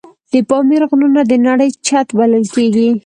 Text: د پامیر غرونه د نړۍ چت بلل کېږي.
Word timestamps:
د 0.31 0.33
پامیر 0.49 0.81
غرونه 0.89 1.21
د 1.31 1.33
نړۍ 1.47 1.69
چت 1.87 2.07
بلل 2.17 2.45
کېږي. 2.55 2.89